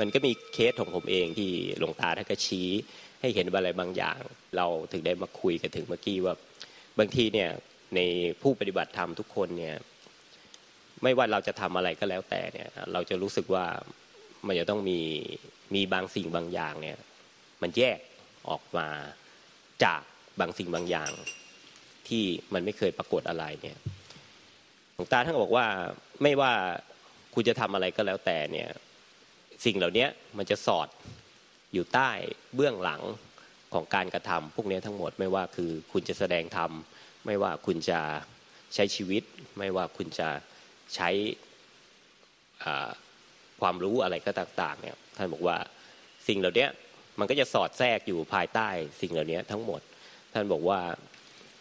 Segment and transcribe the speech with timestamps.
[0.00, 2.68] มันก็มีเคสของผมเองที่หลวงตาท่านก็ชี้
[3.20, 4.18] ให้เห็นอะไรบางอย่าง
[4.56, 6.34] เราถึงได้มาคุยกันถึงเมื่อกี้ว่า
[6.98, 7.50] บางทีเนี่ย
[7.96, 8.00] ใน
[8.42, 9.76] ผู้ปฏิบัติธรรมทุกคนเนี่ย
[11.02, 13.64] ไม่ว่าเราจะทำอะไรก็แล้วแต่เนี่ย เราจะรู้สึกว่า
[14.46, 15.00] มันจะต้องมี
[15.74, 16.98] มีบางสิ่งบางอย่างเนี่ย
[17.62, 17.98] มันแยก
[18.48, 18.88] ออกมา
[19.84, 20.02] จาก
[20.40, 21.10] บางสิ่งบางอย่าง
[22.08, 23.76] ที่มันไม่เคยปรากฏอะไรเนี่ย
[24.94, 25.66] หลวงตาท่านบอกว่า
[26.22, 26.52] ไม่ว่า
[27.34, 28.68] คุณจะทำอะไรก็แล้วแต่เนี่ย
[29.64, 30.06] สิ่งเหล่านี้
[30.38, 30.88] มันจะสอด
[31.72, 32.10] อยู่ใต้
[32.54, 33.02] เบื้องหลัง
[33.74, 36.70] ของการกระทำพวกนี้ทั้งหมดไม่ว่าคือคุณจะแสดงธรรม
[37.26, 38.00] ไม่ว่าคุณจะ
[38.74, 39.22] ใช้ชีวิต
[39.58, 40.28] ไม่ว่าคุณจะ
[40.94, 41.08] ใช้
[43.60, 45.56] ความรู้อะไรก็ต่างๆเนี่ยท่านบอกว่า
[46.28, 46.66] สิ่งเหล่านี้
[47.18, 48.68] มันก็จะสอดแทรกอยู่ภายใต้
[49.00, 49.80] สิ่งเหล่านี้ทั้งหมด
[50.32, 50.80] ท่านบอกว่า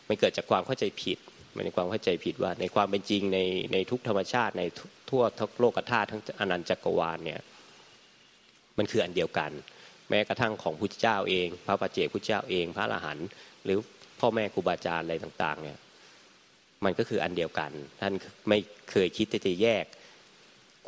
[0.08, 1.18] มันเกิดจากความเข้าใจผิด
[1.56, 3.40] มันในความเข้าใจผิดว่าในความเป็นจริงใน
[3.74, 4.64] ในทุกธรรมชาติใน
[5.10, 7.40] ทั่วทุกโลกธาตุทั้งอนันตจักรวาลเนี่ย
[8.80, 9.52] มันคืออันเดียวกัน
[10.10, 13.28] แม้กระทั่งของพุทธเจ้าเอง พระปัจเจกพุทธเจ้าเอง พระอรหันต์
[13.66, 13.78] หรือ
[14.20, 15.78] พ่อแม่ครูบาอาจารย์อะไรต่างๆเนี่ย
[16.86, 18.14] มันก็คืออันเดียวกัน ท่าน
[18.50, 18.58] ไม่
[18.92, 19.86] เคยคิดจะแยก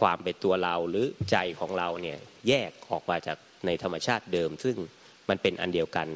[0.02, 4.76] ความเป็นตัวเราหรือใจของเราเนี่ยแยกออกมาจากในธรรมชาติเดิม ซึ่ง
[5.30, 6.08] มันเป็นอันเดียวกัน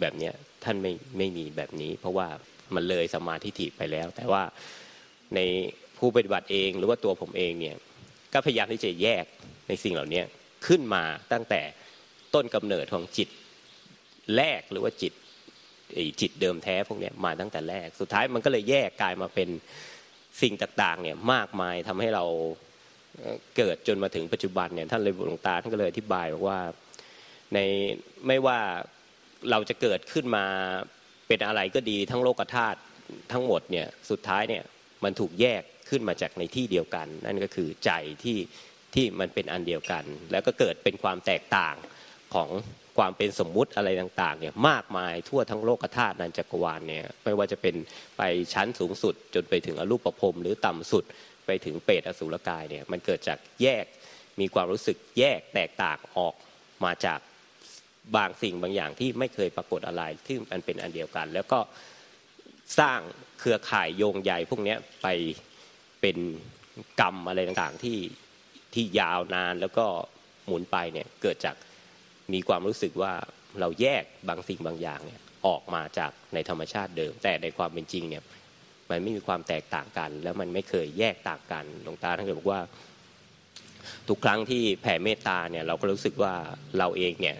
[0.00, 0.34] แบบเนี้ย
[0.64, 2.28] ท่านไม่ไม่มีแบบนี้ เพราะว่า
[2.74, 4.42] มันเลยสมาธิฐิไปแล้ว แต่ว่า
[5.34, 5.40] ใน
[5.98, 7.76] ผู้ปฏิบัติเองหรือว่าตัวผมเองเนี่ย
[8.32, 9.24] ก็พยายามที่จะแยก
[9.68, 10.22] ในสิ่งเหล่านี้
[10.66, 11.62] ขึ้นมาตั้งแต่
[12.34, 13.28] ต้นกำเนิดของจิต
[14.36, 15.12] แรกหรือว่าจิต
[16.20, 19.48] จิตเดิมแท้พวกนี้มาตั้งแต่แรก สุดท้ายมันก็เลยแยกกลายมาเป็น
[20.42, 22.24] สิ่งต่างๆเนี่ยมากมายทำให้เรา
[23.56, 26.58] เกิดจนมาถึงปัจจุบันเนี่ยท่านเลยหลวงตาท่านก็เลยอธิบายบอกว่า
[27.54, 27.58] ใน
[28.26, 28.58] ไม่ว่า
[29.50, 30.44] เราจะเกิดขึ้นมา
[31.28, 32.78] เป็นอะไรก็ดีทั้งโลกธาตุ
[33.32, 34.62] ทั้งหมดเนี่ยสุดท้ายเนี่ย
[35.04, 37.90] มันถูกแยกขึ้นมาจากในที่เดียวกัน นั่นก็คือใจ
[38.24, 38.36] ที่
[38.94, 41.74] ที่มันเป็นอันเดียวกัน แล้วก็เกิดเป็นความแตกต่าง
[42.34, 42.48] ของ
[42.98, 47.74] ความเป็นสมมุติอะไรต่างๆเนี่ยมากมายทั่วทั้งโลกธาตุนันจักรวาลเนี่ยไม่ว่าจะเป็น
[48.18, 48.22] ไป
[48.54, 51.04] ชั้นสูงสุด จนไปถึงอรูปภพหรือต่ำสุด
[51.46, 53.84] ไปถึงเปรตอสุรกายเนี่ยมันเกิดจากแยก
[54.40, 56.34] มีความรู้สึกแยกแตกต่างออก
[56.84, 57.20] มาจาก
[58.16, 61.58] บางสิ่งบางอย่างที่ไม่เคยปรากฏอะไรที่มันเป็นอันเดียวกัน แล้วก็
[62.78, 63.00] สร้าง
[63.38, 65.06] เครือข่ายโยงใยพวกนี้ไป
[66.00, 66.18] เป็น
[67.00, 67.96] กรรมอะไรต่างๆที่
[68.74, 69.86] ที่ยาวนานแล้วก็
[70.46, 71.56] หมุนไปเนี่ยเกิดจาก
[72.32, 73.12] มีความรู้สึกว่า
[73.60, 78.22] เราแยกบางสิ่งบางอย่างเนี่ยออกมาจากในธรรมชาติเดิม แต่ในความเป็นจริงเนี่ย
[78.90, 82.60] มันไม่มีความแตกต่างกัน แล้วมันไม่เคยแยกต่างกันหลวงตาท่านก็บอกว่า
[84.08, 86.34] ทุกครั้งที่แผ่เมตตาเนี่ยเราก็รู้สึกว่า
[86.78, 87.36] เราเองเนี่ย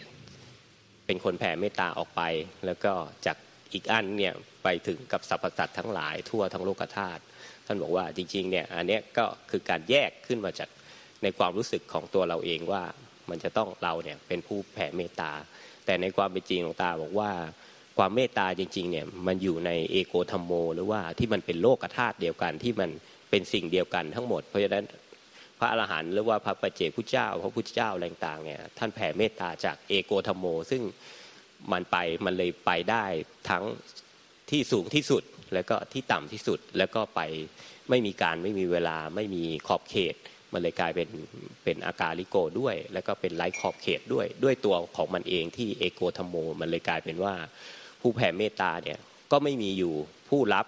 [1.06, 2.22] เป็นคนแผ่เมตตาออกไป
[2.66, 2.92] แล้วก็
[3.26, 3.36] จาก
[3.72, 4.32] อีกอันเนี่ย
[4.64, 7.22] ไปถึงกับสรรพสัตว์ทั้งหลายทั่วทั้งโลกธาตุ
[7.66, 10.68] ท่านบอกว่าจริงๆเนี่ยอันนี้ก็คือการแยกขึ้นมาจาก
[11.22, 12.82] ในความรู้สึกของตัวเราเองว่า
[13.30, 15.32] มันจะต้องเราเนี่ยเป็นผู้แผ่เมตตา
[15.84, 17.30] แต่ในความเป็นจริงของตาบอกว่า
[17.98, 22.90] ความเมตตาจริงๆเนี่ยมันอยู่ในเอโกธรรมโม หรือว่าที่มันเป็นโลกธาตุเดียวกันที่มัน
[23.30, 24.84] เป็นสิ่งเดียวกันทั้งหมด เพราะฉะนั้น
[25.58, 30.82] พระอรหันต์หรือว่าพระปัจเจกพุทธเจ้า พระพุทธเจ้าอะไรต่างเนี่ยท่านแผ่เมตตาจากเอโกธรรมโม ซึ่ง
[31.72, 33.04] มันไปมันเลยไปได้
[33.50, 33.64] ทั้ง
[34.50, 35.22] ที่สูงที่สุด
[35.54, 37.20] แล้วก็ที่ต่ำที่สุดแล้วก็ไป
[37.90, 40.14] ไม่มีการไม่มีเวลาไม่มีขอบเขต
[40.52, 41.08] มันเลยกลายเป็น
[41.64, 47.34] เป็นอาการลิโกด้วย แล้วก็เป็นไร้ขอบเขตด้วย ด้วยตัวของมันเองที่เอโกธรรมโม มันเลยกลายเป็นว่า
[48.00, 48.98] ผู้แผ่เมตตาเนี่ย
[49.32, 49.94] ก็ไม่มีอยู่
[50.30, 50.66] ผู้รับ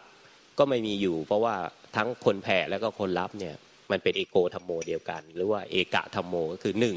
[0.58, 1.54] ก็ไม่มีอยู่ เพราะว่า
[1.96, 3.54] ทั้งคนแผ่แล้วก็คนรับเนี่ย
[3.92, 6.96] มันเป็นเอโกธรรมโมเดียวกัน หรือว่าเอกะธรรมโมก็คือหนึ่ง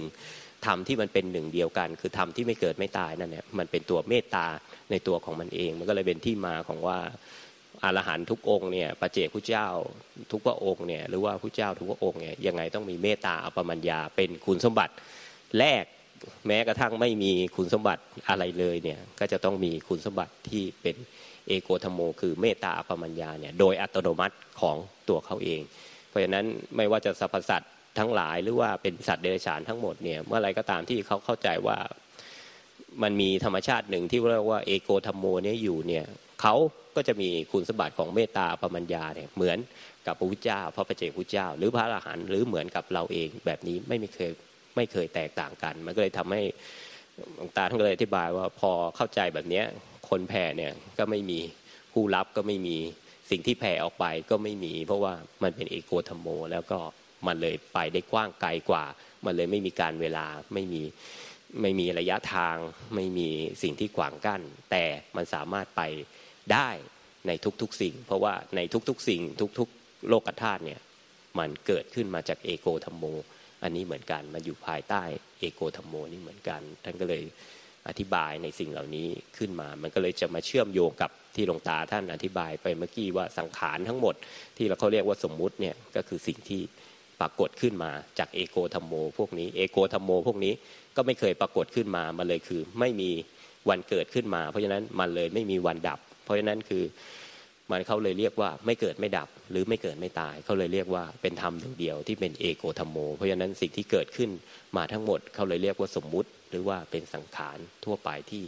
[0.65, 4.45] ธรรมที่มันเป็นหนึ่งเดียวกัน คือธรรมที่ไม่เกิดไม่ตายนั่นเนี่ยมันเป็นตัวเมตตา
[4.91, 6.97] ในตัวของมันเอง มันก็เลยเป็นที่มาของว่า
[7.83, 9.67] อรหันทุกองเนี่ยประเจกผู้เจ้า
[10.31, 14.93] ทุกพระองค์เนี่ยหรือว่าผู้เจ้าทุกพระองค์เนี่ยยังไงต้องมีเมตตาอปมัญญาเป็นคุณสมบัติ
[15.59, 15.83] แรก
[16.47, 20.95] แม้กระทั่งไม่มีคุณสมบัติอะไรเลยเนี่ยก็จะต้องมีคุณสมบัติที่เป็น
[21.47, 24.75] เอโกธโม คือเมตตาอปมัญญาเนี่ยโดยอัตโนมัติของ
[25.09, 25.61] ตัวเขาเอง
[26.09, 26.45] เพราะฉะนั้น
[26.75, 31.77] ไม่ว่าจะสรรพสัตว์ทั้งหลายหรือว่าเป็นสัตว์เดรัจฉานทั้งหมดเนี่ยเมื่อไรก็ตามที่เขาเข้าใจว่า
[33.03, 36.05] มันมีธรรมชาติหนึ่งที่เรียกว่าเอโกธโมเนี่ยอยู่เนี่ย
[36.41, 36.55] เขา
[36.95, 39.57] ก็จะมีคุณสมบัติของเมตตาปมัญญาเนี่ยเหมือน
[40.05, 44.31] กับพระพุทธเจ้า พระปเจกพุทธเจ้า หรือพระอรหันต์หรือเหมือนกับเราเองแบบนี้ไม่ม่เคย
[44.75, 46.41] ไม่เคยแตกต่างกัน มันก็เลยทำให้
[47.35, 49.63] หลวงตาท่านก็เลยอธิบายว่าพอเข้าใจแบบนี้
[50.09, 51.39] คนแผ่เนี่ยก็ไม่มี
[51.93, 52.77] ผู้รับก็ไม่มี
[53.31, 55.13] สิ่งที่แผ่ออกไปก็ไม่มี เพราะว่า
[55.43, 56.79] มันเป็นเอโกธรรมโม แล้วก็
[57.27, 58.85] มันเลยไปได้กว้างไกลกว่า
[59.25, 60.81] มันเลยไม่มีการเวลาไม่มี
[61.61, 62.55] ไม่มีระยะทาง
[62.95, 63.29] ไม่มี
[63.63, 64.41] สิ่งที่ขวางกั้น
[64.71, 64.83] แต่
[65.15, 65.81] มันสามารถไป
[66.53, 66.69] ได้
[67.27, 68.59] ในทุกๆสิ่ง เพราะว่าใน
[68.89, 69.21] ทุกๆสิ่ง
[69.59, 70.79] ทุกๆ โลกธาตุเนี่ย
[71.39, 73.05] มันเกิดขึ้นมาจากเอโกธรรมโม
[73.63, 75.03] อันนี้เหมือนกันมาอยู่ภายใต้
[75.39, 77.23] เอโกธรรมโมนี่เหมือนกัน ท่านก็เลย
[77.87, 79.07] อธิบายในสิ่งเหล่านี้
[79.37, 84.15] ขึ้นมา มันก็เลยจะมาเชื่อมโยงกับที่หลวงตาท่านอธิบายไปเมื่อกี้ว่าสังขารทั้งหมด
[84.57, 86.61] ที่เราเขาเรียกว่าสมมุติเนี่ยก็คือสิ่งที่
[87.21, 90.53] ปรากฏขึ้นมาจากเอโกธรรมโม พวกนี้เอโกธรรมโม พวกนี้
[90.95, 93.09] ก็ไม่เคยปรากฏขึ้นมามาเลยคือไม่มี
[93.69, 96.83] วันเกิดขึ้นมา เพราะฉะนั้นมันเลยไม่มีวันดับ เพราะฉะนั้นคือ
[97.71, 104.29] มันเขาเลยเรียกว่าไม่เกิดไม่ดับหรือไม่เกิดไม่ตายเขาเลยเรียกว่าเป็นธรรมหนึ่งเดียวที่เป็นเอโกธรรมโม เพราะฉะนั้นสิ่งที่เกิดขึ้น
[104.77, 108.43] มาทั้งหมดเขาเลยเรียกว่าสมมุติ หรือว่าเป็นสังขารทั่วไปที่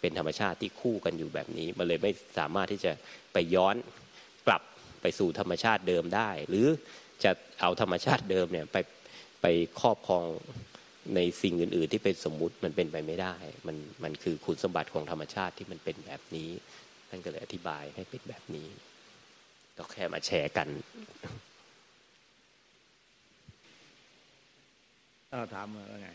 [0.00, 2.92] เป็นธรรมชาติที่คู่กันอยู่แบบนี้ มันเลยไม่สามารถที่จะ
[3.32, 3.74] ไปย้อน
[4.46, 4.62] กลับ
[5.02, 6.66] ไปสู่ธรรมชาติเดิมได้ หรือ
[7.24, 7.30] จะ
[7.60, 8.76] เอาธรรมชาติเดิมเนี่ยไป
[9.42, 9.46] ไป
[9.80, 10.26] ครอบครอง
[11.16, 16.50] ในสิ่งอื่น ๆ ที่เป็นสมมุติมันเป็นไปไม่ได้ มันมันคือคุณสมบัติของธรรมชาติที่มันเป็นแบบนี้
[17.10, 18.68] ท่านก็เลยอธิบายให้เป็นแบบนี้
[19.78, 20.68] ก็แค่มาแชร์กัน
[25.30, 26.10] เอาถามมาว่าไง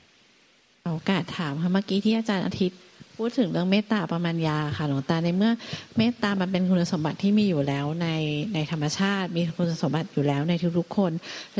[0.85, 2.81] โอกาสถามค่ะเมื่อกี้ที่อาจารย์อาทิตย์
[3.17, 5.51] พูดถึงเรื่องเมตตาประมาณยาค่ะหลวงตาในเมื่อ
[5.97, 8.07] เมตตามันเป็นคุณสมบัติที่มีอยู่แล้วใน
[8.53, 11.11] ในธรรมชาติ มีคุณสมบัติอยู่แล้วในทุกๆคน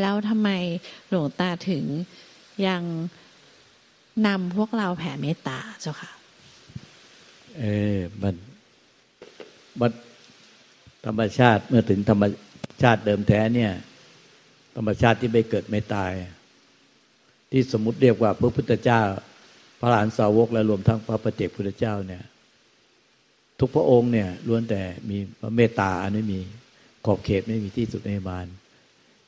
[0.02, 0.50] แล้วทำไม
[1.10, 1.84] หลวงตาถึง
[2.68, 2.84] ยัง
[4.28, 6.12] นำพวกเราแผ่เมตตาเจ้าค่ะ
[7.60, 7.64] เอ
[7.96, 8.36] อมัน
[9.80, 9.92] มัน
[11.06, 12.24] ธรรมชาติเมื่อถึงธรรม
[12.82, 13.72] ชาติเดิมแท้เนี่ย
[14.76, 16.12] ธรรมชาติที่ไม่เกิดไม่ตาย
[17.52, 19.02] ที่สมมติเรียกว่าพระพุทธเจ้า
[19.80, 22.24] พระหลานสาวกและรวมทั้งพระปฏิเจกพุทธเจ้าเนี่ย
[23.60, 26.40] ทุกพระองค์เนี่ยล้วนแต่มีพระเมตตาอันไม่มี
[27.06, 28.48] ขอบเขตไม่มีที่สุดในบาน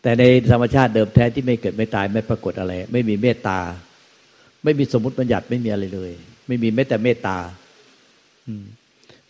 [0.02, 3.60] แต่ในธรรมชาติเดิมแท้ที่ไม่เกิดไม่ตายไม่ปรากฏอะไร ไม่มีเมตตา
[4.64, 6.12] ไม่มีสมมติบัญญัติไม่มีอะไรเลย
[6.48, 7.38] ไม่มีแม้แต่เมตตา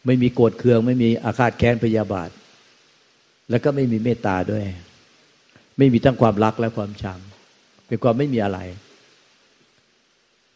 [0.05, 2.29] ไม่มีโกรธเคือง ไม่มีอาฆาตแค้นพยาบาท
[3.49, 4.65] แล้วก็ไม่มีเมตตาด้วย
[5.77, 7.19] ไม่มีทั้งความรักและความชัง
[7.87, 8.59] เป็นความไม่มีอะไร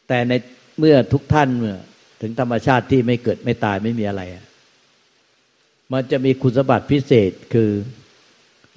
[0.07, 0.33] แต่ใน
[0.79, 1.75] เมื่อทุกท่านเมื่อ
[2.21, 4.21] ถึงธรรมชาติที่ไม่เกิดไม่ตายไม่มีอะไร
[5.91, 7.71] มันจะมีคุณสมบัติพิเศษคือ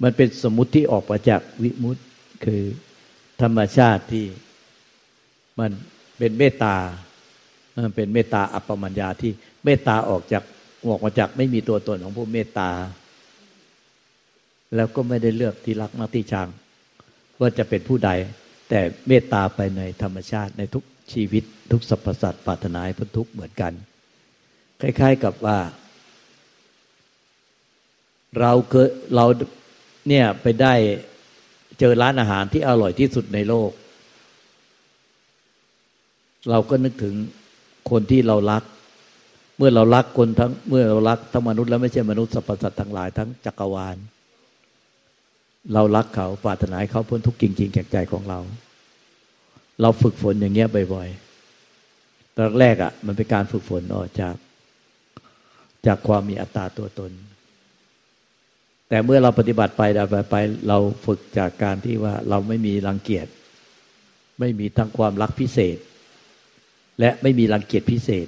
[0.03, 1.97] มันเป็นสมมุติที่ออกมาจากวิมุต
[2.45, 2.61] คือ
[3.41, 4.25] ธรรมชาติที่
[5.59, 5.71] มัน
[6.17, 6.75] เป็นเมตตา
[7.73, 9.31] มันเป็นเมตตาอัปปมัญญาที่
[9.65, 10.43] เมตตาออกจาก
[10.91, 12.71] ออกมาจากไม่มีตัวตนของผู้เมตตา
[14.75, 16.47] แล้วก็ไม่ได้เลือกที่รักมักที่ชัง
[17.39, 18.11] ว่าจะเป็นผู้ใด
[18.69, 20.83] แต่เมตตาไปในธรรมชาติในทุก
[21.13, 23.73] ชีวิตทุกสรรพสัตว์ปรารถนาให้พ้นทุกข์เหมือนกัน
[24.81, 25.57] คล้าย ๆกับว่า
[28.39, 29.25] เราเคยเรา
[30.07, 30.73] เนี่ยไปได้
[31.79, 33.71] เจอร้านอาหารที่อร่อยที่สุดในโลก
[36.49, 37.15] เราก็นึกถึง
[37.89, 38.63] คนที่เรารัก
[39.57, 43.97] เมื่อเรารักคนทั้งเมื่อเรารักทั้งมนุษย์แล้วไม่ใช่มนุษย์สรรพสัตว์ทั้งหลายทั้งจักรวาล
[45.73, 48.39] เรารักเขาปรารถนาให้เขาพ้นทุกข์จริงๆแก่ใจของเรา
[49.81, 54.35] เราฝึกฝนอย่างเงี้ยบ่อยๆตอนแรกอะ่ะ มันเป็นการฝึกฝนออกจาก
[55.85, 57.11] จากความมีอัตตาตัวตน
[58.89, 59.81] แต่เมื่อเราปฏิบัติไป
[60.11, 60.35] ไปไป
[60.67, 63.27] เราฝึกจากการที่ว่าเราไม่มีรังเกียจ
[64.39, 65.77] ไม่มีทั้งความรักพิเศษ
[66.99, 68.27] และไม่มีรังเกียจพิเศษ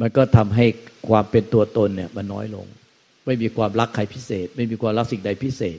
[0.00, 0.66] มันก็ทำให้
[1.08, 2.66] ความเป็นตัวตนเนี่ยมันน้อยลง
[3.26, 5.78] ไม่มีความรักใครพิเศษ ไม่มีความรักสิ่งใดพิเศษ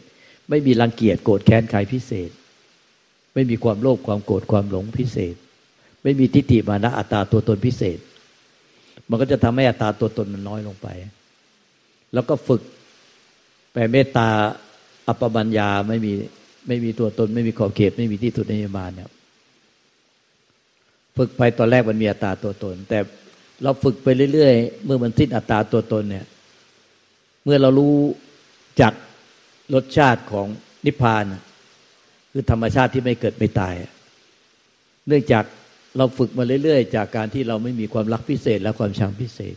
[0.49, 2.29] ไม่มีรังเกียจโกรธแค้นใครพิเศษ
[3.33, 5.35] ไม่มีความโลภความโกรธความหลงพิเศษ
[6.03, 7.99] ไม่มีทิฏฐิมานะอัตตาตัวตนพิเศษ
[9.09, 10.87] มันก็จะทำให้อัตตาตัวตนมันน้อยลงไป
[12.13, 12.61] แล้วก็ฝึก
[13.71, 14.27] แผ่เมตตา
[15.07, 16.13] อัปปบัญญาไม่มี
[16.67, 19.09] ไม่มีตัวตน ไม่มีขอบเขต ไม่มีที่สุดในยบาลเนี่ย
[21.17, 22.99] ฝึกไปตอนแรกมันมีอัตตาตัวตน แต่
[23.63, 26.25] เราฝึกไปเรื่อยๆ เมื่อมันสิ้นอัตตาตัวตนเนี่ย
[27.43, 27.95] เมื่อเรารู้
[28.81, 28.93] จัก
[29.73, 30.47] รสชาติของ
[30.85, 31.23] นิพพาน
[32.31, 33.75] คือธรรมชาติที่ไม่เกิดไม่ตาย
[35.07, 35.43] เนื่องจาก
[35.97, 39.55] เราฝึกมาเรื่อยๆ จากการที่เราไม่มีความรักพิเศษ และความชังพิเศษ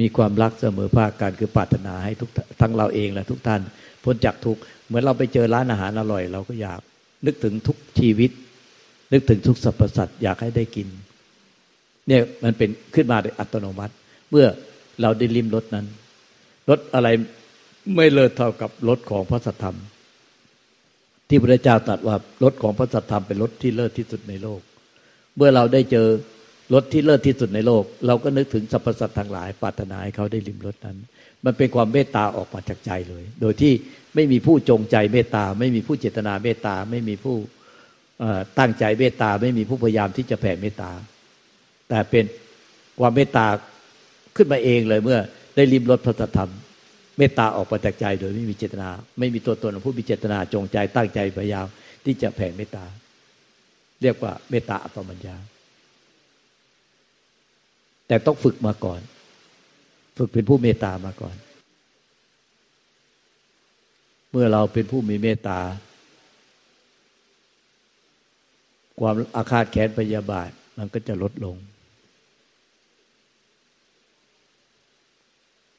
[0.00, 3.60] มีความรักเสมอภาคกันคือปรารถนาให้ทุกทั้งเราเองและทุกท่าน
[4.04, 6.80] พ้นจากทุกเหมือนเราไปเจอร้านอาหารอร่อย เราก็อยาก
[7.26, 8.30] นึกถึงทุกชีวิต
[9.12, 10.88] นึกถึงทุกสรรพสัตว์อยากให้ได้กิน
[12.08, 13.94] เนี่ยมันเป็นขึ้นมาโดยอัตโนมัติ
[14.30, 14.46] เมื่อ
[15.02, 15.86] เราได้ลิมรสนั้น
[16.68, 17.08] รสอะไร
[17.96, 19.78] ไม่เลิศเท่ากับรสของพระสัทธรรม
[21.28, 24.60] ที่พระเจ้าตรัสว่ารสของพระสัทธรรมเป็นรสที่เลิศที่สุดในโลก
[25.36, 26.06] เมื่อเราได้เจอ
[26.74, 30.98] รสที่เลิศที่สุดในโลก เราก็นึกถึงสรรพสัตว์ทั้งหลายปรารถนาให้เขาได้ลิมรสนั้น
[31.44, 33.72] มันเป็นความเมตตาออกมาจากใจเลย โดยที่
[34.14, 37.36] ไม่มีผู้จงใจเมตตา ไม่มีผู้เจตนาเมตตา ไม่มีผู้
[38.58, 40.90] ตั้งใจเมตตา ไม่มีผู้พยายามที่จะแผ่เมตตา
[41.92, 42.24] แต่เป็น
[43.00, 43.46] ความเมตตา
[44.36, 45.18] ขึ้นมาเองเลยเมื่อ
[45.56, 46.50] ได้ลิมรสพระธรรม
[47.18, 51.66] เมตตาออกมาจากใจโดยไม่มีเจตนา ไม่มีตัวตนของผู้มีเจตนาจงใจตั้งใจพยายาม
[52.04, 52.84] ที่จะแผ่เมตตา
[54.02, 55.36] เรียกว่าเมตตาอัปมัญญา
[58.06, 59.00] แต่ต้องฝึกมาก่อน
[60.18, 61.36] ฝึกเป็นผู้เมตตามาก่อน
[64.30, 65.60] เมื่อเราเป็นผู้มีเมตตา
[69.00, 71.56] ความอาฆาตแค้นพยาบาทมันก็จะลดลง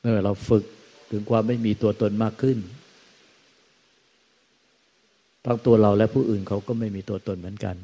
[0.03, 0.63] เมื่อเราฝึก
[1.11, 2.57] ถึงความไม่มีตัวตนมากขึ้น
[5.45, 7.75] ทั้งตัวเราและผู้อื่นเขาก็ไม่มีตัวตนเหมือนกัน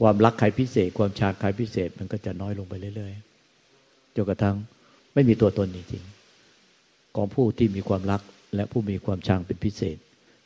[0.00, 4.56] ความรักใครพิเศษ ความชาใครพิเศษมันก็จะน้อยลงไปเรื่อยๆจนกระทั่ง
[5.14, 8.20] ไม่มีตัวตนจริงๆของผู้ที่มีความรัก
[8.54, 9.96] และผู้มีความชังเป็นพิเศษ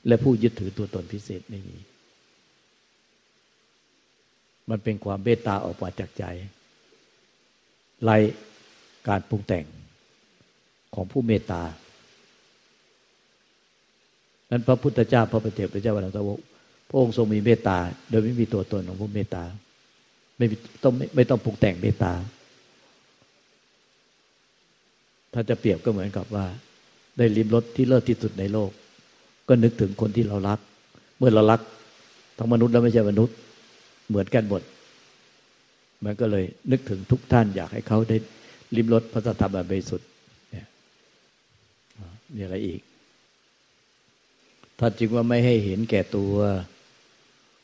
[0.06, 1.78] และผู้ยึดถือตัวตนพิเศษไม่มี
[4.70, 6.24] มันเป็นความเบตตาออกมาจากใจ
[8.02, 8.16] ไล่
[9.08, 9.66] การปรุงแต่ง
[10.94, 11.62] ของผู้เมตตา
[14.50, 16.38] นั้นพระพุทธเจ้าพระปฏิเจกพระเจ้าวันสาวก
[16.88, 17.78] พระองค์ทรงมีเมตตา
[18.10, 19.44] โดยไม่มีตัวตนของผู้เมตตา
[20.36, 20.46] ไม่
[20.82, 22.12] ต้องไม่ไม่ต้องปรุงแต่งเมตตา
[25.34, 26.46] ถ้าจะเปรียบก็เหมือนกับว่า
[27.16, 28.70] ได้ลิมรสที่เลิศที่สุดในโลก
[29.48, 30.58] ก็นึกถึงคนที่เรารัก
[31.18, 31.60] เมื่อเรารัก
[32.38, 33.36] ทั้งมนุษย์และไม่ใช่มนุษย์
[34.08, 34.62] เหมือนกันหมด
[36.04, 38.16] มันก็เลยนึกถึงทุกท่านอยากให้เขาได้
[38.76, 40.08] ลิมรสพระธรรมอันบริสุทธิ์
[42.34, 42.80] มีอะไรอีก
[44.78, 46.34] ท่านจึงว่าไม่ให้เห็นแก่ตัว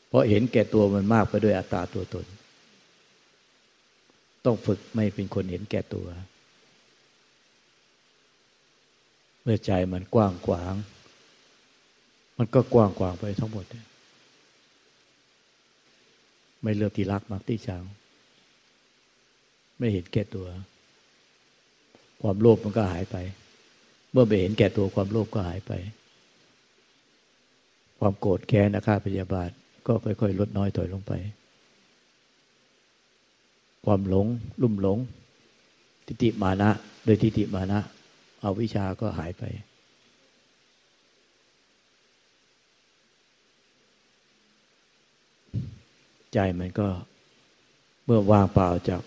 [0.07, 2.25] เพราะเห็นแก่ตัวมันมากไปด้วยอัตตาตัวตน
[4.45, 6.07] ต้องฝึกไม่เป็นคนเห็นแก่ตัว
[9.41, 10.73] เมื่อใจมันกว้างขวาง
[12.37, 13.65] มันก็กว้างขวางไปทั้งหมด
[16.61, 17.83] ไม่เลือกที่รักมักที่ชัง
[19.77, 20.47] ไม่เห็นแก่ตัว
[22.21, 23.15] ความโลภมันก็หายไป
[24.15, 25.71] เมื่อไม่เห็นแก่ตัวความโลภก็หายไป
[27.99, 29.49] ความโกรธแค้นอาฆาตพยาบาท
[29.87, 31.11] ก็ค่อยๆ ลดน้อยถอยลงไป
[33.85, 34.27] ความหลง
[34.61, 34.97] ลุ่มหลง
[36.05, 36.69] ทิฏฐิมานะ
[37.05, 37.79] โดยทิฏฐิมานะ
[38.43, 39.43] อาวิชาก็หายไป
[46.33, 46.87] ใจมันก็
[48.05, 49.01] เมื่อวางเปล่าจาก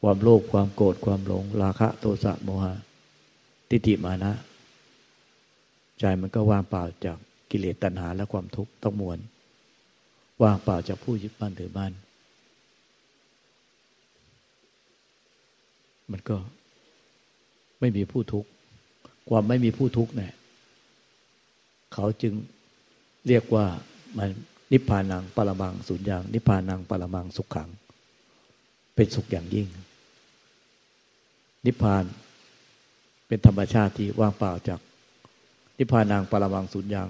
[0.00, 2.74] ความโลภความโกรธความหลง ราคะโทสะโมหะ
[3.70, 4.32] ทิฏฐิมานะ
[5.98, 7.18] ใจมันก็ว่างเปล่าจาก
[7.50, 9.18] กิเลสตัณหาและความทุกข์ต้องมวล
[10.42, 11.92] ว่างเปล่าจากผู้ยึดมั่นถือมั่น
[16.10, 16.36] มันก็
[17.80, 18.48] ไม่มีผู้ทุกข์
[19.28, 20.32] ความไม่มีผู้ทุกข์เนี่ย
[21.94, 22.34] เขาจึง
[23.26, 23.66] เรียกว่า
[24.16, 24.28] มัน
[24.72, 27.68] นิพพานังปรมังสุญญางนิพพานังปรมังสุขขัง
[28.94, 29.68] เป็นสุขอย่างยิ่ง
[31.66, 32.04] นิพพาน
[33.26, 34.80] เป็นธรรมชาติที่ว่างเปล่าจาก
[35.78, 37.08] นิพพานังปรมังสุญญาง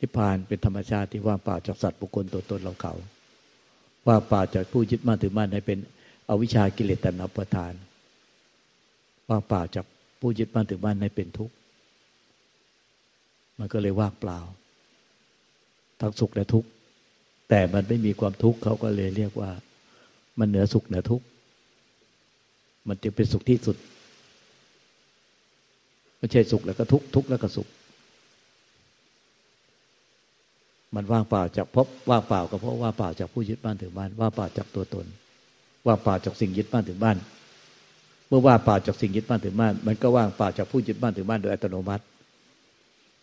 [0.00, 2.92] นิพพานเป็นธรรมชาติที่ว่างเปล่าจากสัตว์บุคคลตัวตนเราเขา
[4.08, 5.78] ว่างเปล่าจากผู้ยึดมั่นถือมั่นให้เป็น
[6.28, 7.72] อวิชชากิเลสตัณหาประทาน
[9.28, 9.86] ว่างเปล่าจาก
[10.20, 11.54] ผู้ยึดมั่นถือมั่นให้เป็นทุกข์
[13.58, 14.38] มันก็เลยว่างเปล่า
[16.00, 16.68] ทั้งสุขและทุกข์
[17.48, 19.50] แต่มันไม่มีความทุกข์เขาก็เลยเรียกว่า
[20.38, 21.26] มันเหนือสุขเหนือทุกข์
[22.88, 23.76] มันจะเป็นสุขที่สุด
[26.18, 27.68] ไม่ใช่สุขแล้วก็ทุกข์ทุกข์แล้วก็สุข
[30.94, 35.06] มันว่างเปล่าจากพบว่างเปล่าก็เพราะว่าเปล่าจากผู้ยึดบ้านถือบ้านว่างเปล่าจากตัวตน
[35.86, 37.16] ว่างเปล่าจากสิ่งยึดบ้านถือบ้าน
[38.28, 42.04] เมื่อว่างเปล่าจากสิ่งยึดบ้านถือบ้าน มันก็ว่างเปล่าจากผู้ยึดบ้านถือบ้านโดยอัตโนมัติ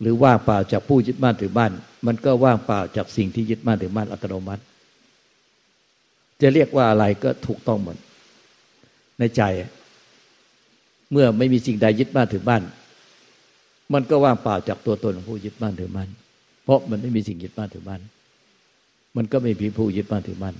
[0.02, 1.72] หรือว่างเปล่าจากผู้ยึดบ้านถือบ้าน
[2.08, 4.62] มันก็ว่างเปล่าจากสิ่งที่ยึดบ้านถือบ้านอัตโนมัติ
[6.42, 7.98] จะเรียกว่าอะไรก็ถูกต้องหมด
[9.20, 9.42] ในใจ
[11.12, 12.62] เมื่อไม่มีสิ่งใดยึดบ้านถือบ้าน
[13.94, 16.10] มันก็ว่างเปล่าจากตัวตนของผู้ยึดบ้านถือบ้าน
[16.64, 18.02] เพราะมันไม่มีสิ่งยึดมั่นถือมั่น
[19.18, 20.56] มันก็ไม่มีผู้ยึดมั่นถือมั่น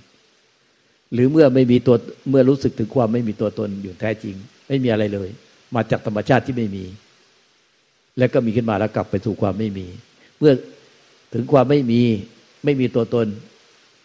[1.14, 1.96] หรือเมื่อไม่มีตัว
[2.30, 4.36] เมื่อรู้สึกถึงความไม่มีตัวตนอยู่แท้จริง
[4.68, 5.30] ไม่มีอะไรเลย
[5.76, 6.86] มาจากธรรมชาติที่ไม่มี
[8.18, 9.88] แล้วก็มีขึ้นมาแล้วกลับไปสู่ความไม่มี
[10.40, 10.54] เมื่อ
[11.34, 12.02] ถึงความไม่มี
[12.64, 13.28] ไม่มีตัวตน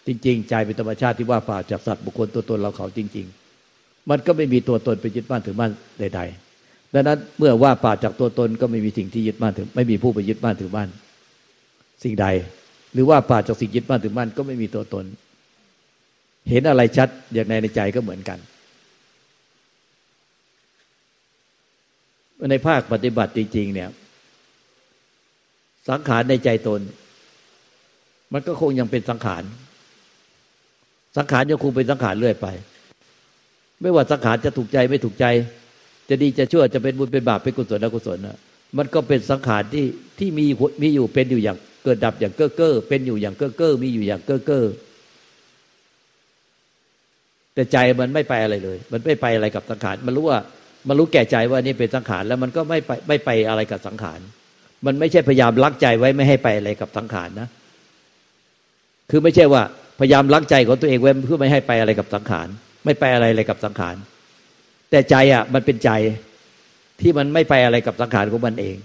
[0.06, 3.26] จริง ๆ ใจเป็นธรรมชาติที่ว่าป่าจากสัตว์บุคคลตัวตนเราเขาจริง
[3.66, 6.47] ๆ มันก็ไม่มีตัวตนไปยึดมั่นถือมั่นใด ๆ
[6.94, 10.88] ดังนั้นเมื่อว่าป่าจากตัวตนก็ไม่มีสิ่งที่ยึดมั่นถือไม่มีผู้ไปยึดมั่นถือมั่น
[12.04, 12.26] สิ่งใด
[12.92, 15.04] หรือว่าปราจากสิ่งยึดมั่นถือมั่นก็ไม่มีตัวตน
[16.50, 18.38] เห็นอะไรชัดอย่างในในใจก็เหมือนกัน
[22.50, 23.90] ในภาคปฏิบัติจริงๆเนี่ย
[25.88, 26.80] สังขารในใจตน
[28.32, 29.42] มันก็คงยังเป็นสังขาร
[31.16, 32.46] สังขารยังคงเป็นสังขารเรื่อยไป
[33.80, 35.26] ไม่ว่าสังขารจะถูกใจไม่ถูกใจ
[36.08, 38.38] จะดีจะชั่วจะเป็นบุญเป็นบาปเป็นกุศลอกุศลนะ
[38.78, 39.86] มันก็เป็นสังขารที่
[40.18, 40.46] ที่มี
[40.82, 44.64] มีอยู่เป็นอยู่อย่างเกิดดับอย่างเก้อเก้อเป็นอยู่อย่างเก้อเก้อมีอยู่อย่างเก้อเก้อ
[47.54, 50.40] แต่ใจมันไม่ไปอะไรเลย มันไม่ไปอะไรกับสังขาร มันรู้ว่า
[50.88, 54.20] มันรู้แก่ใจว่านี่เป็นสังขารแล้วมันก็ไม่ไปไม่ไปอะไรกับสังขาร
[54.86, 57.48] มันไม่ใช่พยายามลักใจไว้ไม่ให้ไปอะไรกับสังขารนะ
[59.10, 59.62] คือไม่ใช่ว่า
[60.00, 62.48] พยายามลักใจของตัวเองไว้เพื่อไม่ให้ไปอะไรกับสังขาร
[62.84, 63.96] ไม่ไปอะไรเลยกับสังขาร
[64.90, 65.90] แต่ใจอะ มันเป็นใจ
[67.00, 68.76] ที่มันไม่ไปอะไรกับสังขารของมันเอง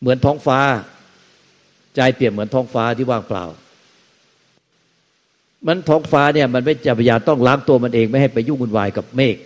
[0.00, 0.58] เหมือนท้องฟ้า
[1.96, 3.44] ใจเปรียบเหมือนท้องฟ้าที่ว่างเปล่า
[5.66, 9.36] มันท้องฟ้าเนี่ย มันไม่จะพยายามต้องล้างตัวมันเองไม่ให้ไปยุ่งวุ่นวายกับเมฆ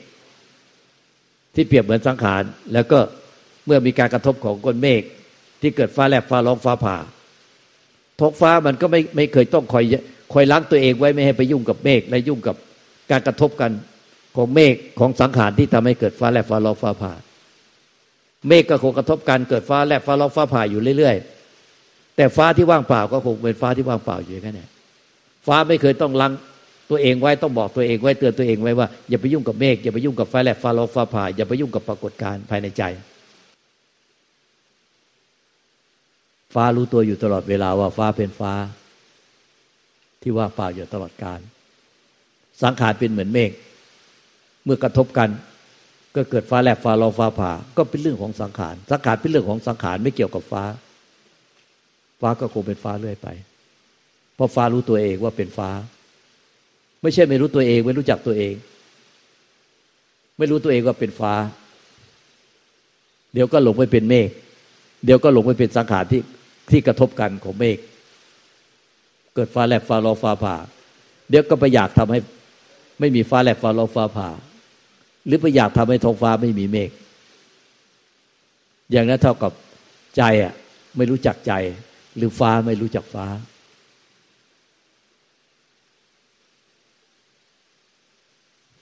[1.54, 2.42] ที่เปรียบเหมือนสังขาร
[2.72, 2.98] แล้วก็
[3.66, 5.02] เมื่อมีการกระทบของก้นเมฆ
[5.60, 6.96] ที่เกิดฟ้าแลบฟ้าร้องฟ้าผ่า
[8.20, 9.84] ท้องฟ้ามันก็ไม่ไม่เคยต้องคอย
[10.32, 12.56] คอยล้างตัวเองไว้ไม่ให้ไปยุ่งกับเมฆและยุ่งกับ
[13.10, 13.70] การกระทบกัน
[14.36, 17.12] ของเมฆของสังขารที่ทำให้เกิดฟ้าแลบฟ้าร้องฟ้าผ่า
[18.48, 24.66] เมฆก็คงกระทบกันเกิดฟ้าแลบฟ้าร้องฟ้าผ่าอยู่เรื่อยๆ แต่ฟ้าที่ว่างเปล่าก็คงเป็นฟ้าที่ว่างเปล่าอยู่แค่นี้
[25.46, 26.32] ฟ้าไม่เคยต้องลัง
[26.90, 32.82] ตัวเองไว้ต้องบอกตัวเองไว้เตือนตัวเองไว้ว่าอย่าไปยุ่งกับเมฆอย่าไปยุ่งกับฟ้าแลบฟ้าร้องฟ้าผ่า อย่าไปยุ่งกับปรากฏการณ์ภายในใจ
[36.54, 38.52] ฟ้ารู้ตัวอยู่ตลอดเวลาว่าฟ้าเป็นฟ้า
[40.22, 41.40] ที่ว่างเปล่าอยู่ตลอดการ
[42.62, 43.50] สังขารเป็นเหมือนเมฆ
[44.66, 45.28] เมื่อกระทบกัน
[46.16, 50.64] ก็เกิดฟ้าแลบฟ้าร้องฟ้าผ่า ก็เป็นเรื่องของสังขาร สังขารเป็นเรื่องของสังขารไม่เกี่ยวกับฟ้า
[52.20, 53.28] ฟ้าก็คงเป็นฟ้าเรื่อยไป
[54.34, 55.70] เพราะฟ้ารู้ตัวเองว่าเป็นฟ้า
[57.02, 58.54] ไม่ใช่ไม่รู้ตัวเอง ไม่รู้จักตัวเอง
[60.38, 61.34] ไม่รู้ตัวเองว่าเป็นฟ้า
[63.34, 64.28] เดี๋ยวก็หลงไปเป็นเมฆ
[65.04, 66.22] เดี๋ยวก็หลงไปเป็นสังขารที่
[66.70, 67.78] ที่กระทบกันของเมฆ
[69.34, 70.56] เกิดฟ้าแลบฟ้าร้องฟ้าผ่า
[71.30, 72.18] เดี๋ยวก็ไปอยากทำให้
[73.00, 74.28] ไม่มีฟ้าแลบฟ้าร้องฟ้าผ่า
[75.26, 76.90] หรือไปอยากทำให้ท้องฟ้าไม่มีเมฆ
[78.92, 79.52] อย่างนั้นเท่ากับ
[80.16, 80.52] ใจอะ
[80.96, 81.52] ไม่รู้จักใจ
[82.16, 83.26] หรือฟ้าไม่รู้จักฟ้า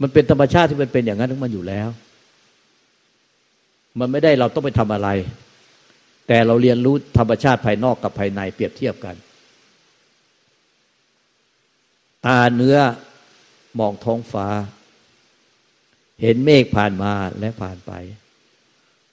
[0.02, 1.88] มันเป็นธรรมชาติที่มันเป็นอย่างนั้นทั้งมันอยู่แล้ว
[4.00, 5.08] มันไม่ได้เราต้องไปทำอะไร
[6.28, 9.16] แต่เราเรียนรู้ธรรมชาติภายนอกกับภายในเปรียบเทียบกัน
[12.26, 12.76] ตาเนื้อ
[13.78, 14.46] มองท้องฟ้า
[16.22, 17.92] เห็นเมฆผ่านมาและผ่านไป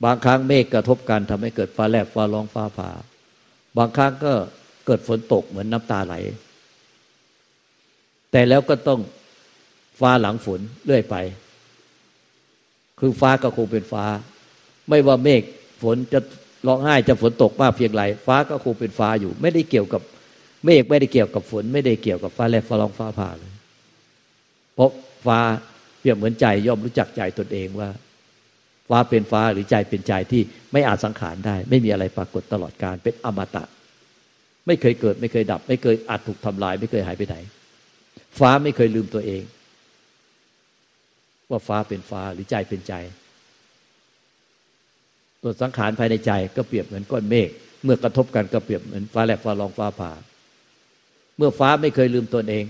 [0.04, 2.92] บางครั้งเมฆกระทบกันทำให้เกิดฟ้าแลบฟ้าร้องฟ้าผ่า
[3.78, 4.34] บางครั้งก็
[4.86, 6.16] เกิดฝนตกเหมือนน้ำตาไหล
[8.32, 9.00] แต่แล้วก็ต้อง
[10.00, 11.16] ฟ้าหลังฝนเรื่อยไป
[13.00, 14.06] คือฟ้าก็คงเป็นฟ้า
[14.90, 15.42] ไม่ว่าเมฆ
[15.84, 16.20] ฝนจะ
[16.68, 20.02] ร้องไห้จะฝนตกมากเพียงไรฟ้าก็คงเป็นฟ้าอยู่ ไม่ได้เกี่ยวกับ
[20.66, 23.54] เมฆไม่ได้เกี่ยวกับฝน ไม่ได้เกี่ยวกับฟ้าแลบฟ้าร้องฟ้าผ่าเลย
[24.74, 24.90] เพราะ
[25.26, 25.40] ฟ้า
[26.02, 27.90] เปรียบเหมือนใจย่อมรู้จักใจตนเองว่า
[28.90, 30.42] ฟ้าเป็นฟ้าหรือใจเป็นใจที่
[30.74, 33.64] ไม่อาจสังขารได้ ไม่มีอะไรปรากฏตลอดการเป็นอมตะ
[34.68, 37.36] ไม่เคยเกิด ไม่เคยดับ ไม่เคยอาจถูกทำลาย ไม่เคยหายไปไหน
[38.40, 39.44] ฟ้าไม่เคยลืมตัวเอง
[41.50, 42.94] ว่าฟ้าเป็นฟ้าหรือใจเป็นใจ
[45.42, 47.50] ตัวสังขารภายในใจก็เปรียบเหมือนก้อนเมฆ
[47.84, 50.12] เมื่อกระทบกันก็เปรียบเหมือนฟ้าแลบฟ้ารองฟ้าผ่า
[51.38, 52.66] เมื่อฟ้าไม่เคยลืมตนเอง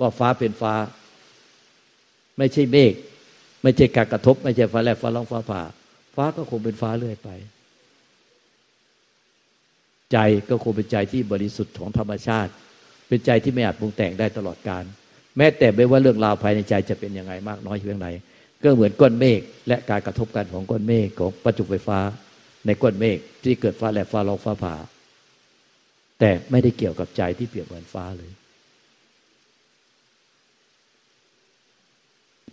[0.00, 0.74] ว่าฟ้าเป็นฟ้า
[2.40, 2.94] ไม่ใช่เมฆ
[3.62, 5.62] ไม่ใช่การกระทบ ไม่ใช่ฟ้าแลบฟ้าร้องฟ้าผ่า
[6.16, 7.28] ฟ้าก็คงเป็นฟ้าเรื่อยไป
[10.12, 12.50] ใจก็คงเป็นใจที่บริสุทธิ์ของธรรมชาติ
[13.08, 14.84] เป็นใจที่ไม่อาจปรุงแต่งได้ตลอดการ
[15.36, 18.08] แม้แต่ไม่ว่าเรื่องราวภายในใจจะเป็นยังไงมากน้อยเพียงไหน
[18.62, 22.00] ก็เหมือนก้อนเมฆและการกระทบกันของก้อนเมฆของประจุไฟฟ้า
[22.66, 24.74] ในก้อนเมฆที่เกิดฟ้าแลบฟ้าร้องฟ้าผ่า
[26.18, 28.30] แต่ไม่ได้เกี่ยวกับใจที่เปรียบเหมือนฟ้าเลย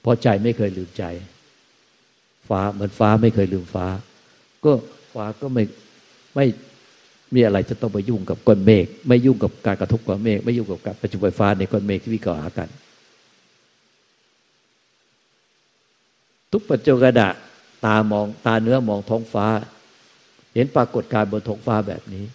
[0.03, 1.03] พราะใจไม่เคยลืมใจ
[2.49, 3.87] ฟ้าเหมือนฟ้าไม่เคยลืมฟ้า
[4.65, 4.71] ก็
[5.13, 5.63] ฟ้าก็ไม่
[6.35, 6.45] ไม่
[7.33, 12.69] มีอะไรจะต้องไปยุ่งกับก้อนเมฆไม่ยุ่งกับการกระทบก้อนเมฆไม่ยุ่งกับการประจุไฟฟ้าในก้อนเมฆที่วิกรหากัน
[16.51, 17.21] ทุกปัจจุบัน
[17.85, 19.47] ตามองตาเนื้อมองท้องฟ้า
[20.53, 22.25] เห็นปรากฏการบนท้องฟ้าแบบนี้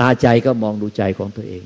[0.00, 1.64] ตาใจก็มองดูใจของตัวเอง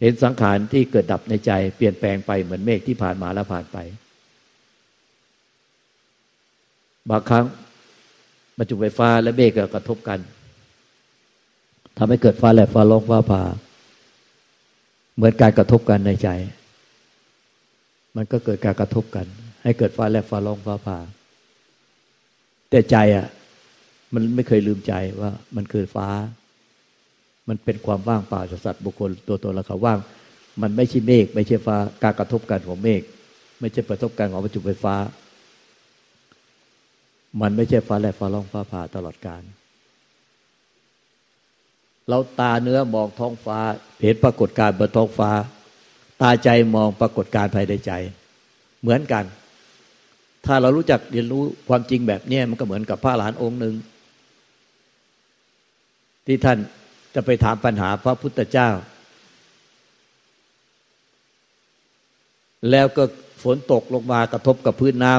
[0.00, 3.78] เห็นสังขารที่เกิดดับในใจเปลี่ยนแปลงไปเหมือนเมฆที่ผ่านมาแล้วผ่านไป
[7.10, 7.44] บางครั้ง
[8.58, 10.18] บรรจุไฟฟ้าและเมฆก็กระทบกัน
[11.98, 13.42] ทำให้เกิดฟ้าแลบฟ้าร้องฟ้าผ่า
[15.16, 16.28] เหมือนการกระทบกันในใจ
[18.16, 19.26] มันก็เกิดการกระทบกัน
[19.62, 20.98] ให้เกิดฟ้าแลบฟ้าร้องฟ้าผ่า
[22.70, 23.26] แต่ใจอะ
[24.14, 26.08] มันไม่เคยลืมใจว่ามันคือฟ้า
[27.50, 29.98] มันเป็นความว่างเปล่าจากสัตว์บุคคลตัวตนละเขาว่าง
[30.62, 33.02] มันไม่ใช่เมฆไม่ใช่ฟ้าการกระทบกันของเมฆ
[33.60, 34.94] ไม่ใช่กระทบกันของประจุไฟฟ้า
[37.40, 39.42] มันไม่ใช่ฟ้าแลบฟ้าร้องฟ้าผ่าตลอดการ
[42.08, 43.58] เราตาเนื้อมองท้องฟ้า
[44.02, 45.30] เห็นปรากฏการ์บนท้องฟ้า
[46.22, 47.92] ตาใจมองปรากฏการ์ภายในใจ
[48.80, 49.24] เหมือนกัน
[50.46, 53.74] ถ้าเรารู้จักเรียนรู้ความจริงแบบนี้มันก็เหมือนกับพระหลานองค์หนึ่ง
[56.26, 56.58] ที่ท่าน
[57.14, 58.68] จะไปถามปัญหาพระพุทธเจ้า
[62.70, 63.04] แล้วก็
[63.42, 65.14] ฝนตกลงมากระทบกับพื้นน้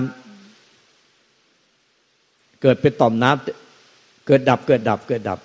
[1.97, 5.39] ำเกิดเป็นต่อมน้ำเกิดดับเกิดดับเกิดดับ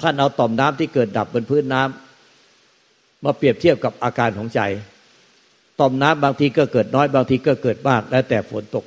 [0.00, 4.60] ท่านเอาต่อมน้ำที่เกิดดับบนพื้นน้ำมาเปรียบเทียบกับอาการของใจ
[5.80, 8.84] ต่อมน้ำบางทีก็เกิดน้อย บางทีก็เกิดมาก แล้วแต่ฝนตก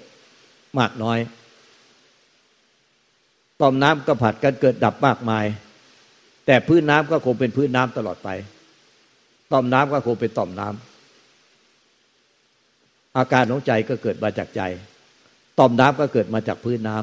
[0.79, 1.19] มากน้อย
[3.61, 5.45] ต่อมน้ำก็ผัดกันเกิดดับมากมาย
[6.51, 8.29] แต่พื้นน้ำก็คงเป็นพื้นน้ำตลอดไป
[9.51, 14.61] ต่อมน้ำก็คงเป็นต่อมน้ำอาการของใจก็เกิดมาจากใจ
[15.59, 16.97] ต่อมน้ำก็เกิดมาจากพื้นน้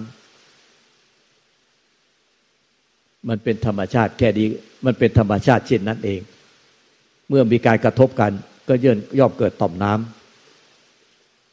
[2.40, 4.44] ำมันเป็นธรรมชาติแค่ดี
[4.86, 6.20] มันเป็นธรรมชาติเช่นนั้นเอง
[7.28, 8.32] เมื่อมีการกระทบกัน
[8.68, 9.92] ก็ย่นย่อมเกิดต่อมน้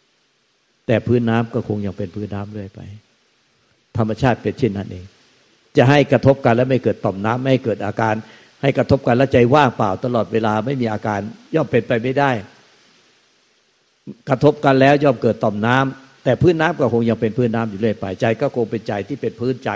[0.04, 2.80] ำแต่พื้นน้ำก็คงยังเป็นพื้นน้ำเรื่อยไป
[3.98, 5.06] ธรรมชาติเป็นเช่นนั้นเอง
[5.78, 8.16] จะให้กระทบกันแล้วไม่เกิดต่อมน้ำไม่เกิดอาการ
[8.62, 11.20] ให้กระทบกันแล้วใจว่างเปล่าตลอดเวลาไม่มีอาการ
[11.56, 12.32] ย่อมเป็นไปไม่ได้
[14.30, 19.70] กระทบกันแล้วย่อมเกิดต่อมน้ำแต่พื้นน้ำก็คงยังเป็นพื้นน้ำอยู่เรื่อยไปใจ ก็คงเป็นใจที่เป็นพื้นใจ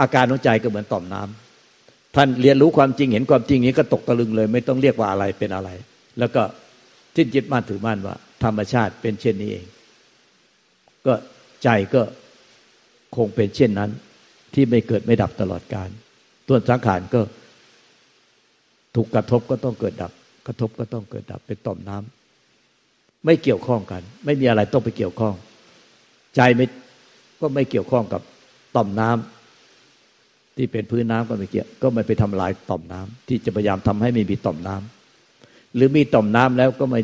[0.00, 5.70] อาการของใจก็เหมือนต่อมน้ำท่านเรียนรู้ความจริงเห็นความจริงนี้ก็ตกตะลึงเลย ไม่ต้องเรียกว่าอะไรเป็นอะไร
[6.18, 6.42] แล้วก็
[7.14, 9.66] ทิ้นจิตมั่นถือมั่นว่า ธรรมชาติเป็นเช่นนี้เอง
[11.06, 11.14] ก็
[11.62, 12.02] ใจก็
[13.16, 13.90] คงเป็นเช่นนั้น
[14.54, 15.88] ที่ไม่เกิดไม่ดับตลอดการ
[16.48, 17.20] ตัวสังขารก็
[18.94, 20.12] ถูกกระทบก็ต้องเกิดดับ
[20.46, 25.34] กระทบก็ต้องเกิดดับเป็นต่อมน้ำไม่เกี่ยวข้องกัน ไม่มีอะไรต้องไปเกี่ยวข้อง
[26.36, 26.66] ใจไม่
[27.40, 28.22] ก็ไม่เกี่ยวข้องกับ
[28.76, 37.00] ต่อมน้ำที่เป็นพื้นน้ำก็ไม่เกี่ยว ก็ไม่ไปทำลายต่อมน้ำที่จะพยายามทำให้ไม่มีต่อมน้ำหรือมีต่อมน้ำแล้วก็ไม่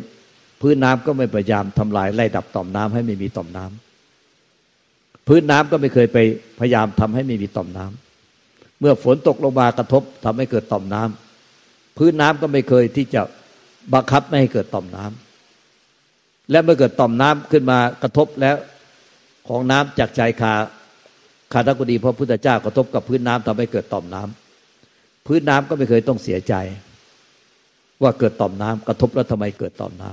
[0.61, 3.90] พื้นน้ำก็ไม่พยายามทำลายไล่ดับต่อมน้ำให้ไม่มีต่อมน้ำ
[5.33, 6.19] พื้นน้ำก็ไม่เคยไป
[6.61, 13.23] พยายามทำให้ไม่มีต่อมน้ำเมื่อฝนตกลงมากระทบทำให้เกิดต่อมน้ำพื้นน้ำก็ไม่เคยที่จะ
[13.95, 18.57] บังคับไม่ให้เกิดต่อมน้ำและเมื่อเกิดต่อมน้ำขึ้นมากระทบแล้ว
[19.49, 20.55] ของน้ำจากใจคา
[21.53, 26.55] คาทักดีพระพุทธเจ้ากระทบกับพื้นน้ำทำให้เกิดต่อมน้ำพื้นน้ำก็ไม่เคยต้องเสียใจ
[28.03, 30.11] ว่าเกิดต่อมน้ำกระทบแล้วทำไมเกิดต่อมน้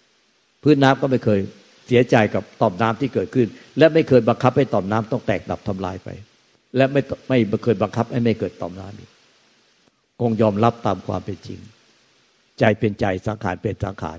[0.00, 1.40] ำพื้นน้ำก็ไม่เคย
[1.88, 3.48] เสียใจกับต่อมน้ำที่เกิดขึ้น
[3.78, 6.08] และไม่เคยบังคับให้ต่อมน้ำต้องแตกดับทำลายไป
[6.76, 9.10] และไม่ไม่เคยบังคับให้ไม่เกิดต่อมน้ำอีก
[10.20, 11.60] คงยอมรับตามความเป็นจริง
[12.58, 14.18] ใจเป็นใจสังขารเป็นสังขาร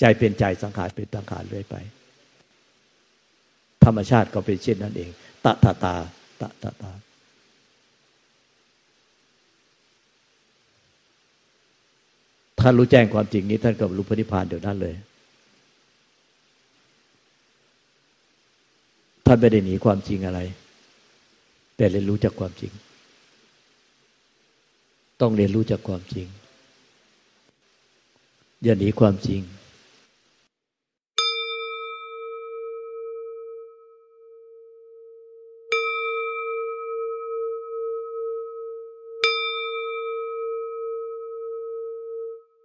[0.00, 1.76] ใจเป็นใจสังขารเป็นสังขารเรื่อยไป
[3.84, 5.10] ธรรมชาติก็เป็นเช่นนั้นเอง
[5.44, 5.94] ตะตาตา
[6.40, 6.92] ตะตาตา
[12.60, 14.94] ท่านรู้แจ้งความจริงนี้ ท่านก็รู้พระนิพพานเดี๋ยวนั้นเลย
[19.26, 20.40] ท่านไม่ได้หนีความจริงอะไร
[21.76, 22.72] แต่เรียนรู้จากความจริง
[25.20, 26.26] ต้องเรียนรู้จากความจริง
[28.62, 29.40] อย่าหนีความจริง